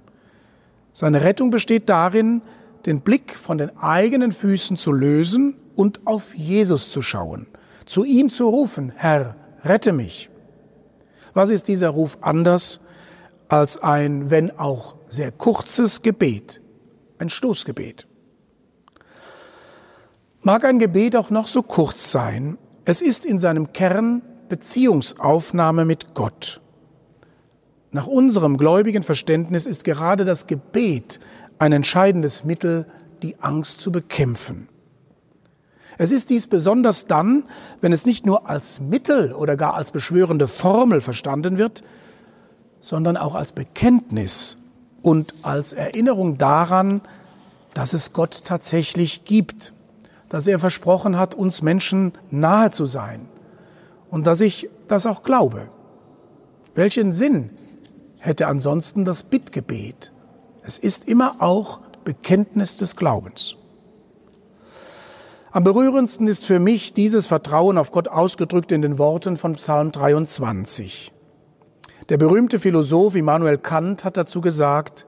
[0.92, 2.42] Seine Rettung besteht darin,
[2.86, 7.46] den Blick von den eigenen Füßen zu lösen und auf Jesus zu schauen,
[7.86, 10.30] zu ihm zu rufen, Herr, rette mich.
[11.32, 12.80] Was ist dieser Ruf anders
[13.48, 16.60] als ein, wenn auch sehr kurzes Gebet,
[17.18, 18.06] ein Stoßgebet?
[20.42, 26.14] Mag ein Gebet auch noch so kurz sein, es ist in seinem Kern Beziehungsaufnahme mit
[26.14, 26.60] Gott.
[27.92, 31.20] Nach unserem gläubigen Verständnis ist gerade das Gebet
[31.64, 32.86] ein entscheidendes Mittel,
[33.22, 34.68] die Angst zu bekämpfen.
[35.96, 37.44] Es ist dies besonders dann,
[37.80, 41.82] wenn es nicht nur als Mittel oder gar als beschwörende Formel verstanden wird,
[42.80, 44.58] sondern auch als Bekenntnis
[45.00, 47.00] und als Erinnerung daran,
[47.72, 49.72] dass es Gott tatsächlich gibt,
[50.28, 53.26] dass er versprochen hat, uns Menschen nahe zu sein
[54.10, 55.68] und dass ich das auch glaube.
[56.74, 57.50] Welchen Sinn
[58.18, 60.10] hätte ansonsten das Bittgebet?
[60.66, 63.56] Es ist immer auch Bekenntnis des Glaubens.
[65.52, 69.92] Am berührendsten ist für mich dieses Vertrauen auf Gott ausgedrückt in den Worten von Psalm
[69.92, 71.12] 23.
[72.08, 75.06] Der berühmte Philosoph Immanuel Kant hat dazu gesagt,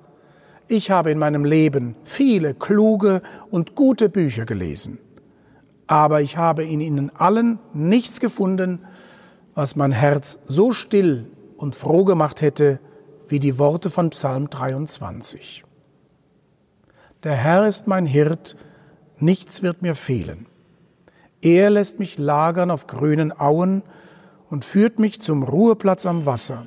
[0.68, 4.98] ich habe in meinem Leben viele kluge und gute Bücher gelesen,
[5.86, 8.84] aber ich habe in ihnen allen nichts gefunden,
[9.54, 12.78] was mein Herz so still und froh gemacht hätte
[13.28, 15.64] wie die Worte von Psalm 23.
[17.22, 18.56] Der Herr ist mein Hirt,
[19.18, 20.46] nichts wird mir fehlen.
[21.40, 23.82] Er lässt mich lagern auf grünen Auen
[24.50, 26.66] und führt mich zum Ruheplatz am Wasser.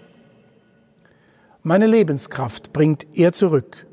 [1.64, 3.86] Meine Lebenskraft bringt er zurück.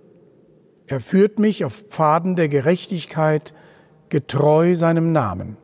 [0.86, 3.54] Er führt mich auf Pfaden der Gerechtigkeit,
[4.08, 5.56] getreu seinem Namen.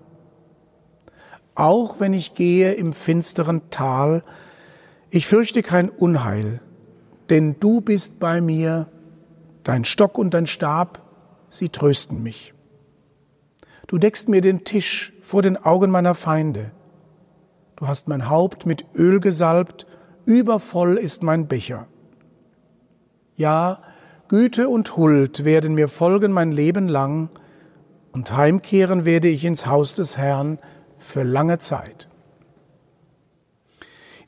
[1.54, 4.24] Auch wenn ich gehe im finsteren Tal,
[5.10, 6.60] ich fürchte kein Unheil,
[7.32, 8.88] denn du bist bei mir,
[9.64, 11.00] dein Stock und dein Stab,
[11.48, 12.52] sie trösten mich.
[13.86, 16.72] Du deckst mir den Tisch vor den Augen meiner Feinde.
[17.76, 19.86] Du hast mein Haupt mit Öl gesalbt,
[20.26, 21.86] übervoll ist mein Becher.
[23.34, 23.80] Ja,
[24.28, 27.30] Güte und Huld werden mir folgen mein Leben lang,
[28.12, 30.58] und heimkehren werde ich ins Haus des Herrn
[30.98, 32.08] für lange Zeit.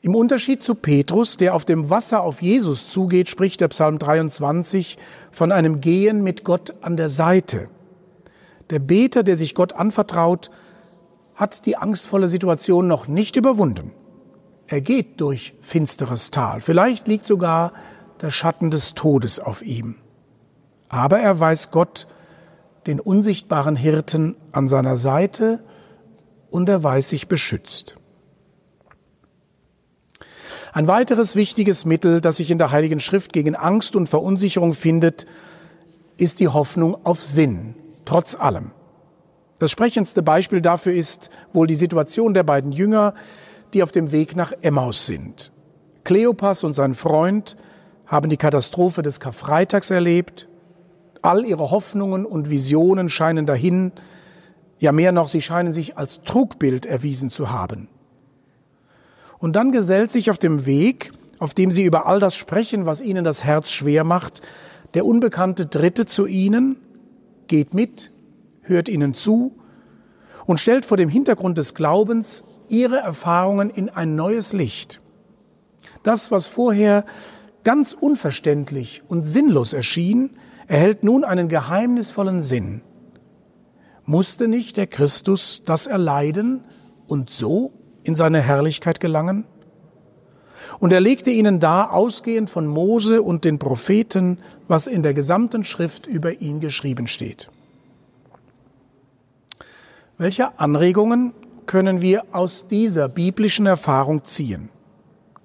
[0.05, 4.99] Im Unterschied zu Petrus, der auf dem Wasser auf Jesus zugeht, spricht der Psalm 23
[5.31, 7.69] von einem Gehen mit Gott an der Seite.
[8.69, 10.51] Der Beter, der sich Gott anvertraut,
[11.33, 13.93] hat die angstvolle Situation noch nicht überwunden.
[14.67, 16.61] Er geht durch finsteres Tal.
[16.61, 17.73] Vielleicht liegt sogar
[18.21, 19.95] der Schatten des Todes auf ihm.
[20.87, 22.05] Aber er weiß Gott,
[22.85, 25.63] den unsichtbaren Hirten, an seiner Seite
[26.51, 27.95] und er weiß sich beschützt.
[30.75, 35.25] Ein weiteres wichtiges Mittel, das sich in der Heiligen Schrift gegen Angst und Verunsicherung findet,
[36.17, 38.71] ist die Hoffnung auf Sinn trotz allem.
[39.57, 43.13] Das sprechendste Beispiel dafür ist wohl die Situation der beiden Jünger,
[43.73, 45.53] die auf dem Weg nach Emmaus sind.
[46.03, 47.55] Kleopas und sein Freund
[48.05, 50.49] haben die Katastrophe des Karfreitags erlebt.
[51.21, 53.93] All ihre Hoffnungen und Visionen scheinen dahin,
[54.79, 57.87] ja mehr noch, sie scheinen sich als Trugbild erwiesen zu haben.
[59.39, 63.01] Und dann gesellt sich auf dem Weg, auf dem sie über all das sprechen, was
[63.01, 64.41] ihnen das Herz schwer macht,
[64.93, 66.77] der unbekannte Dritte zu ihnen,
[67.47, 68.11] geht mit,
[68.61, 69.55] hört ihnen zu
[70.45, 75.01] und stellt vor dem Hintergrund des Glaubens ihre Erfahrungen in ein neues Licht.
[76.03, 77.05] Das, was vorher
[77.63, 80.31] ganz unverständlich und sinnlos erschien,
[80.67, 82.81] erhält nun einen geheimnisvollen Sinn.
[84.05, 86.63] Musste nicht der Christus das erleiden
[87.07, 87.73] und so
[88.05, 89.43] in seine Herrlichkeit gelangen?
[90.79, 95.63] Und er legte ihnen dar, ausgehend von Mose und den Propheten, was in der gesamten
[95.63, 97.49] Schrift über ihn geschrieben steht.
[100.17, 101.33] Welche Anregungen
[101.65, 104.69] können wir aus dieser biblischen Erfahrung ziehen?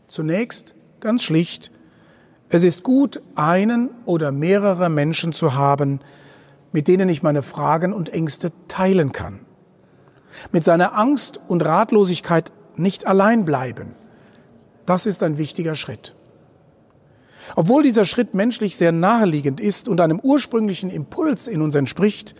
[0.06, 1.70] Zunächst ganz schlicht,
[2.48, 6.00] es ist gut, einen oder mehrere Menschen zu haben,
[6.72, 9.40] mit denen ich meine Fragen und Ängste teilen kann.
[10.52, 13.94] Mit seiner Angst und Ratlosigkeit nicht allein bleiben,
[14.86, 16.14] das ist ein wichtiger Schritt.
[17.56, 22.34] Obwohl dieser Schritt menschlich sehr naheliegend ist und einem ursprünglichen Impuls in uns entspricht,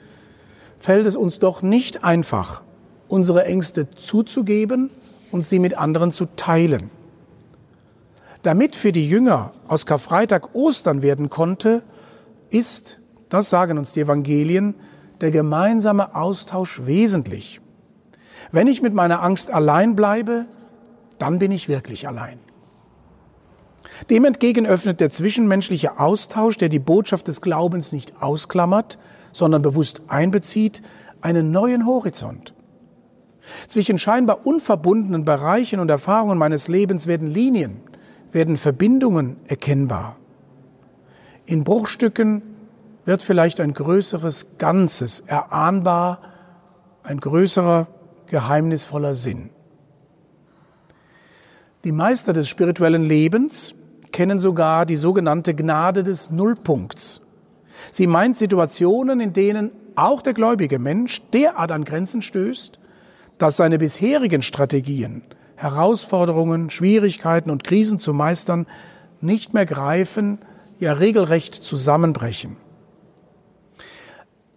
[0.78, 2.62] fällt es uns doch nicht einfach,
[3.08, 4.90] unsere Ängste zuzugeben
[5.32, 6.90] und sie mit anderen zu teilen.
[8.42, 11.82] Damit für die Jünger aus Karfreitag Ostern werden konnte,
[12.48, 12.98] ist,
[13.28, 14.74] das sagen uns die Evangelien,
[15.20, 17.60] der gemeinsame Austausch wesentlich.
[18.52, 20.46] Wenn ich mit meiner Angst allein bleibe,
[21.18, 22.38] dann bin ich wirklich allein.
[24.08, 28.98] Dem entgegen öffnet der zwischenmenschliche Austausch, der die Botschaft des Glaubens nicht ausklammert,
[29.32, 30.82] sondern bewusst einbezieht,
[31.20, 32.54] einen neuen Horizont.
[33.66, 37.80] Zwischen scheinbar unverbundenen Bereichen und Erfahrungen meines Lebens werden Linien,
[38.32, 40.16] werden Verbindungen erkennbar.
[41.46, 42.42] In Bruchstücken
[43.04, 46.20] wird vielleicht ein größeres Ganzes erahnbar,
[47.02, 47.88] ein größerer,
[48.30, 49.50] geheimnisvoller Sinn.
[51.84, 53.74] Die Meister des spirituellen Lebens
[54.12, 57.20] kennen sogar die sogenannte Gnade des Nullpunkts.
[57.90, 62.78] Sie meint Situationen, in denen auch der gläubige Mensch derart an Grenzen stößt,
[63.38, 65.22] dass seine bisherigen Strategien,
[65.56, 68.66] Herausforderungen, Schwierigkeiten und Krisen zu meistern
[69.20, 70.38] nicht mehr greifen,
[70.78, 72.56] ja regelrecht zusammenbrechen.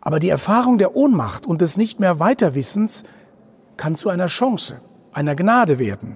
[0.02, 3.04] Aber die Erfahrung der Ohnmacht und des nicht mehr Weiterwissens
[3.84, 4.80] kann zu einer Chance,
[5.12, 6.16] einer Gnade werden,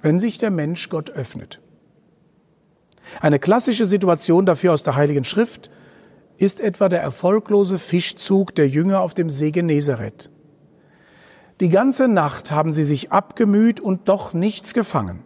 [0.00, 1.60] wenn sich der Mensch Gott öffnet.
[3.20, 5.70] Eine klassische Situation dafür aus der Heiligen Schrift
[6.38, 10.30] ist etwa der erfolglose Fischzug der Jünger auf dem See Genezareth.
[11.60, 15.24] Die ganze Nacht haben sie sich abgemüht und doch nichts gefangen.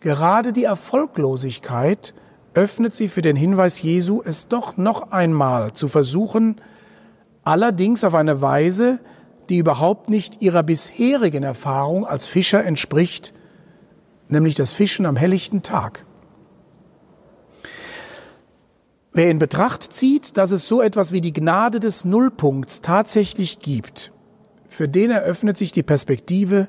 [0.00, 2.14] Gerade die Erfolglosigkeit
[2.52, 6.60] öffnet sie für den Hinweis Jesu, es doch noch einmal zu versuchen,
[7.44, 8.98] allerdings auf eine Weise,
[9.48, 13.32] die überhaupt nicht ihrer bisherigen Erfahrung als Fischer entspricht,
[14.28, 16.04] nämlich das Fischen am helllichten Tag.
[19.12, 24.12] Wer in Betracht zieht, dass es so etwas wie die Gnade des Nullpunkts tatsächlich gibt,
[24.68, 26.68] für den eröffnet sich die Perspektive,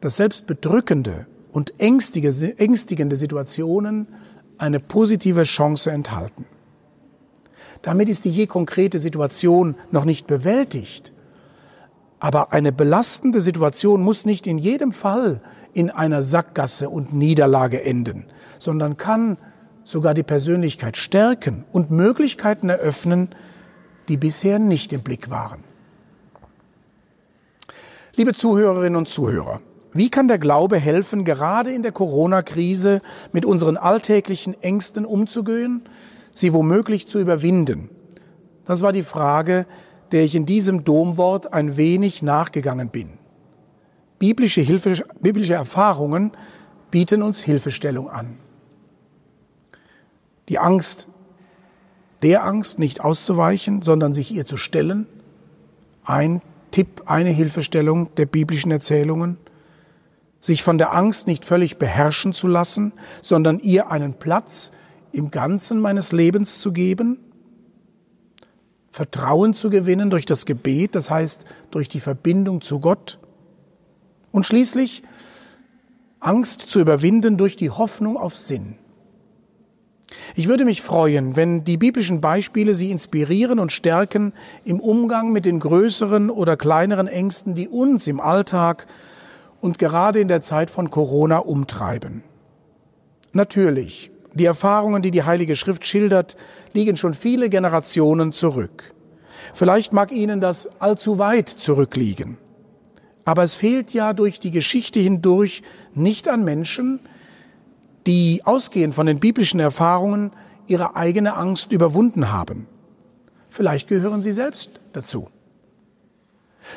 [0.00, 4.08] dass selbst bedrückende und ängstigende Situationen
[4.58, 6.44] eine positive Chance enthalten.
[7.82, 11.12] Damit ist die je konkrete Situation noch nicht bewältigt,
[12.20, 15.40] aber eine belastende Situation muss nicht in jedem Fall
[15.72, 18.26] in einer Sackgasse und Niederlage enden,
[18.58, 19.38] sondern kann
[19.84, 23.30] sogar die Persönlichkeit stärken und Möglichkeiten eröffnen,
[24.08, 25.64] die bisher nicht im Blick waren.
[28.14, 29.60] Liebe Zuhörerinnen und Zuhörer,
[29.92, 33.00] wie kann der Glaube helfen, gerade in der Corona-Krise
[33.32, 35.88] mit unseren alltäglichen Ängsten umzugehen,
[36.32, 37.88] sie womöglich zu überwinden?
[38.66, 39.66] Das war die Frage,
[40.12, 43.10] der ich in diesem Domwort ein wenig nachgegangen bin.
[44.18, 46.32] Biblische, Hilfe, biblische Erfahrungen
[46.90, 48.36] bieten uns Hilfestellung an.
[50.48, 51.06] Die Angst,
[52.22, 55.06] der Angst nicht auszuweichen, sondern sich ihr zu stellen.
[56.04, 59.38] Ein Tipp, eine Hilfestellung der biblischen Erzählungen.
[60.40, 62.92] Sich von der Angst nicht völlig beherrschen zu lassen,
[63.22, 64.72] sondern ihr einen Platz
[65.12, 67.18] im Ganzen meines Lebens zu geben.
[68.90, 73.18] Vertrauen zu gewinnen durch das Gebet, das heißt durch die Verbindung zu Gott.
[74.32, 75.02] Und schließlich
[76.18, 78.76] Angst zu überwinden durch die Hoffnung auf Sinn.
[80.34, 84.32] Ich würde mich freuen, wenn die biblischen Beispiele Sie inspirieren und stärken
[84.64, 88.86] im Umgang mit den größeren oder kleineren Ängsten, die uns im Alltag
[89.60, 92.22] und gerade in der Zeit von Corona umtreiben.
[93.32, 96.36] Natürlich, die Erfahrungen, die die Heilige Schrift schildert,
[96.72, 98.94] liegen schon viele Generationen zurück.
[99.52, 102.38] Vielleicht mag Ihnen das allzu weit zurückliegen.
[103.24, 105.62] Aber es fehlt ja durch die Geschichte hindurch
[105.94, 107.00] nicht an Menschen,
[108.06, 110.32] die ausgehend von den biblischen Erfahrungen
[110.66, 112.66] ihre eigene Angst überwunden haben.
[113.50, 115.28] Vielleicht gehören Sie selbst dazu.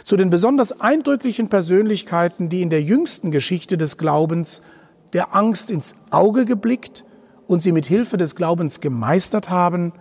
[0.04, 4.64] Zu den besonders eindrücklichen Persönlichkeiten, die in der jüngsten Geschichte des Glaubens
[5.14, 7.06] der Angst ins Auge geblickt
[7.48, 9.94] und sie mit Hilfe des Glaubens gemeistert haben,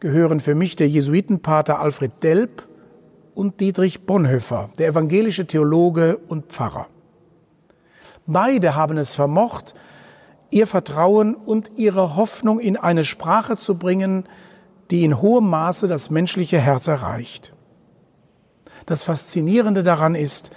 [0.00, 2.68] gehören für mich der Jesuitenpater Alfred Delp
[3.34, 6.86] und Dietrich Bonhoeffer, der evangelische Theologe und Pfarrer.
[8.26, 9.74] Beide haben es vermocht,
[10.50, 14.24] ihr Vertrauen und ihre Hoffnung in eine Sprache zu bringen,
[14.90, 17.54] die in hohem Maße das menschliche Herz erreicht.
[18.86, 20.50] Das Faszinierende daran ist,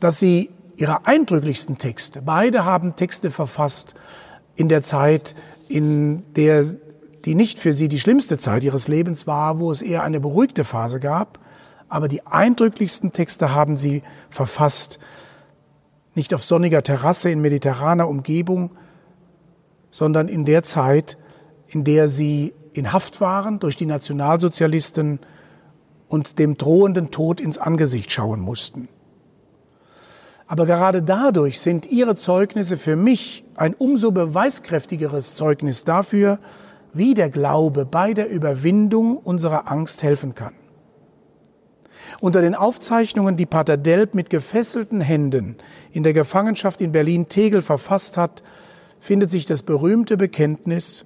[0.00, 3.94] dass sie ihre eindrücklichsten Texte, beide haben Texte verfasst
[4.56, 5.34] in der Zeit,
[5.68, 6.64] in der
[7.24, 10.62] die nicht für sie die schlimmste Zeit ihres Lebens war, wo es eher eine beruhigte
[10.62, 11.40] Phase gab,
[11.88, 15.00] aber die eindrücklichsten Texte haben sie verfasst,
[16.14, 18.70] nicht auf sonniger Terrasse in mediterraner Umgebung,
[19.90, 21.18] sondern in der Zeit,
[21.68, 25.18] in der sie in Haft waren durch die Nationalsozialisten
[26.08, 28.88] und dem drohenden Tod ins Angesicht schauen mussten.
[30.46, 36.38] Aber gerade dadurch sind ihre Zeugnisse für mich ein umso beweiskräftigeres Zeugnis dafür,
[36.92, 40.54] wie der Glaube bei der Überwindung unserer Angst helfen kann.
[42.20, 45.56] Unter den Aufzeichnungen, die Pater Delp mit gefesselten Händen
[45.92, 48.42] in der Gefangenschaft in Berlin-Tegel verfasst hat,
[49.00, 51.04] findet sich das berühmte Bekenntnis,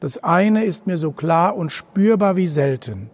[0.00, 3.10] das eine ist mir so klar und spürbar wie selten.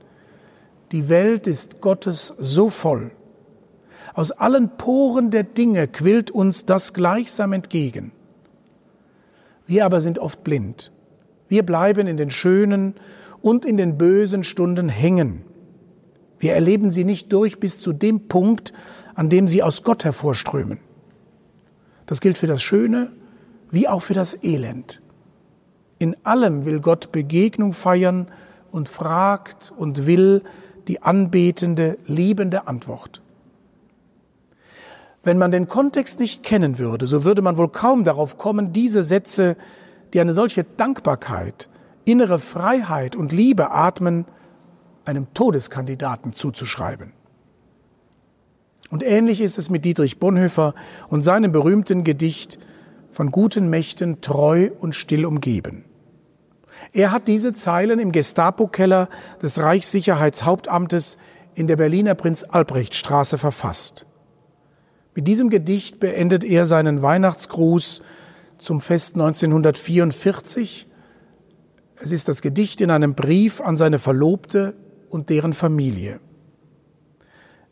[0.92, 3.10] Die Welt ist Gottes so voll.
[4.16, 8.12] Aus allen Poren der Dinge quillt uns das gleichsam entgegen.
[9.66, 10.90] Wir aber sind oft blind.
[11.48, 12.94] Wir bleiben in den schönen
[13.42, 15.42] und in den bösen Stunden hängen.
[16.38, 18.72] Wir erleben sie nicht durch bis zu dem Punkt,
[19.14, 20.78] an dem sie aus Gott hervorströmen.
[22.06, 23.12] Das gilt für das Schöne
[23.70, 25.02] wie auch für das Elend.
[25.98, 28.28] In allem will Gott Begegnung feiern
[28.70, 30.42] und fragt und will
[30.88, 33.20] die anbetende, liebende Antwort.
[35.26, 39.02] Wenn man den Kontext nicht kennen würde, so würde man wohl kaum darauf kommen, diese
[39.02, 39.56] Sätze,
[40.14, 41.68] die eine solche Dankbarkeit,
[42.04, 44.26] innere Freiheit und Liebe atmen,
[45.04, 47.12] einem Todeskandidaten zuzuschreiben.
[48.90, 50.76] Und ähnlich ist es mit Dietrich Bonhoeffer
[51.08, 52.60] und seinem berühmten Gedicht
[53.10, 55.86] von guten Mächten treu und still umgeben.
[56.92, 59.08] Er hat diese Zeilen im Gestapo-Keller
[59.42, 61.18] des Reichssicherheitshauptamtes
[61.56, 64.06] in der Berliner Prinz-Albrecht-Straße verfasst.
[65.16, 68.02] Mit diesem Gedicht beendet er seinen Weihnachtsgruß
[68.58, 70.86] zum Fest 1944.
[71.98, 74.74] Es ist das Gedicht in einem Brief an seine Verlobte
[75.08, 76.20] und deren Familie.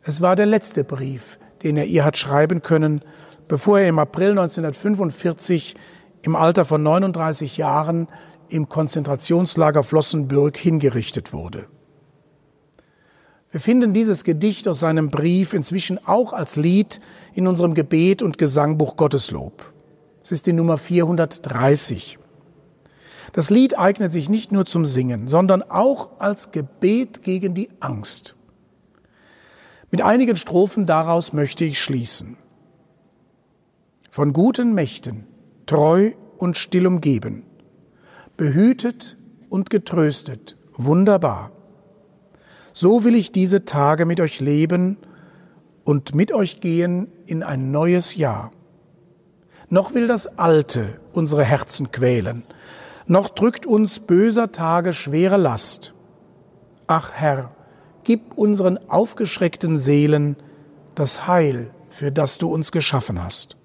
[0.01, 3.01] Es war der letzte Brief, den er ihr hat schreiben können,
[3.47, 5.75] bevor er im April 1945
[6.23, 8.07] im Alter von 39 Jahren
[8.49, 11.67] im Konzentrationslager Flossenbürg hingerichtet wurde.
[13.55, 16.99] Wir finden dieses Gedicht aus seinem Brief inzwischen auch als Lied
[17.33, 19.71] in unserem Gebet und Gesangbuch Gotteslob.
[20.21, 22.19] Es ist die Nummer 430.
[23.31, 28.35] Das Lied eignet sich nicht nur zum Singen, sondern auch als Gebet gegen die Angst.
[29.89, 32.35] Mit einigen Strophen daraus möchte ich schließen.
[34.09, 35.27] Von guten Mächten,
[35.65, 37.43] treu und still umgeben,
[38.35, 39.15] behütet
[39.47, 41.54] und getröstet, wunderbar.
[42.77, 44.97] So will ich diese Tage mit euch leben
[45.85, 48.51] und mit euch gehen in ein neues Jahr.
[49.69, 52.43] Noch will das Alte unsere Herzen quälen,
[53.07, 55.93] noch drückt uns böser Tage schwere Last.
[56.85, 57.55] Ach Herr,
[58.03, 60.35] gib unseren aufgeschreckten Seelen
[60.95, 63.55] das Heil, für das du uns geschaffen hast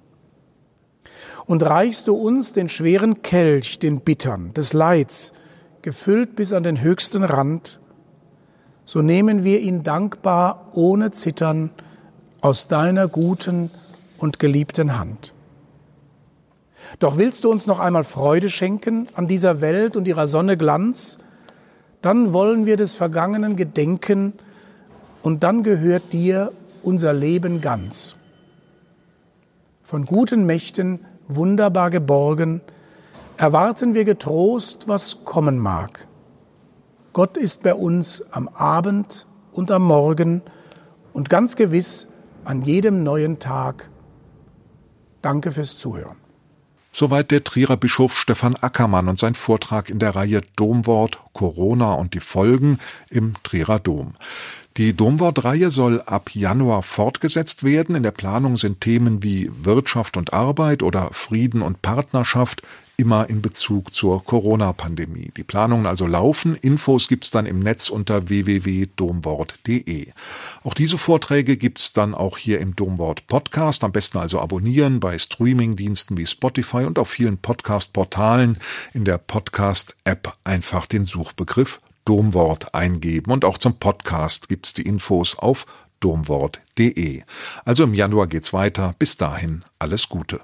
[1.47, 5.33] und reichst du uns den schweren Kelch, den bittern, des Leids,
[5.83, 7.81] gefüllt bis an den höchsten Rand,
[8.91, 11.71] so nehmen wir ihn dankbar ohne Zittern
[12.41, 13.71] aus deiner guten
[14.19, 15.33] und geliebten Hand.
[16.99, 21.19] Doch willst du uns noch einmal Freude schenken an dieser Welt und ihrer Sonne Glanz,
[22.03, 24.33] dann wollen wir des Vergangenen gedenken
[25.23, 26.51] und dann gehört dir
[26.83, 28.17] unser Leben ganz.
[29.85, 32.61] Von guten Mächten wunderbar geborgen,
[33.37, 36.09] erwarten wir getrost, was kommen mag.
[37.13, 40.43] Gott ist bei uns am Abend und am Morgen
[41.13, 42.07] und ganz gewiss
[42.45, 43.91] an jedem neuen Tag.
[45.21, 46.17] Danke fürs Zuhören.
[46.93, 52.15] Soweit der Trierer Bischof Stefan Ackermann und sein Vortrag in der Reihe Domwort Corona und
[52.15, 54.15] die Folgen im Trierer Dom.
[54.77, 57.97] Die Domwortreihe soll ab Januar fortgesetzt werden.
[57.97, 62.63] In der Planung sind Themen wie Wirtschaft und Arbeit oder Frieden und Partnerschaft
[63.01, 65.33] immer in Bezug zur Corona-Pandemie.
[65.35, 66.55] Die Planungen also laufen.
[66.55, 70.09] Infos gibt's dann im Netz unter www.domwort.de.
[70.63, 73.85] Auch diese Vorträge gibt's dann auch hier im Domwort Podcast.
[73.85, 78.59] Am besten also abonnieren bei Streamingdiensten wie Spotify und auf vielen Podcast-Portalen.
[78.93, 85.39] In der Podcast-App einfach den Suchbegriff Domwort eingeben und auch zum Podcast gibt's die Infos
[85.39, 85.67] auf
[86.01, 87.23] domwort.de.
[87.65, 88.95] Also im Januar geht's weiter.
[88.99, 90.41] Bis dahin alles Gute.